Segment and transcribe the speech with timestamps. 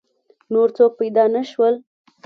[0.53, 1.75] نور څوک پیدا نه شول.